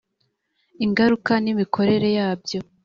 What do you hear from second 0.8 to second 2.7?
ingaruka n imikorere yabyo